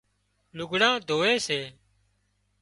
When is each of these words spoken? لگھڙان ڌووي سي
لگھڙان 0.57 0.95
ڌووي 1.07 1.33
سي 1.47 1.59